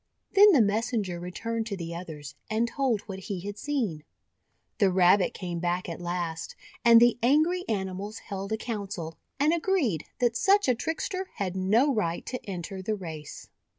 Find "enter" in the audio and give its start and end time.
12.49-12.81